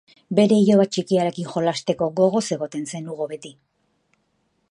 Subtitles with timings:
[0.37, 3.53] Bere iloba txikiarekin jolasteko gogoz egoten zen Hugo beti.